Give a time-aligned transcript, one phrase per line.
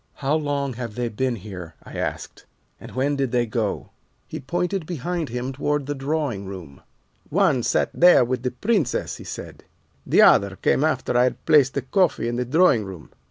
[0.15, 2.47] "'How long have they been here?' I asked,
[2.79, 3.91] 'and when did they go?'
[4.25, 6.81] "He pointed behind him toward the drawing room.
[7.29, 9.63] "'One sat there with the Princess,' he said;
[10.07, 13.11] 'the other came after I had placed the coffee in the drawing room.